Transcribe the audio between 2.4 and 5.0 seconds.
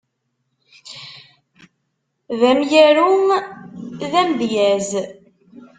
amyaru, d amdyaz.